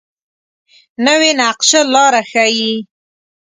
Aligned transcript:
نوې 1.05 1.31
نقشه 1.39 1.81
لاره 1.93 2.21
ښيي 2.31 2.73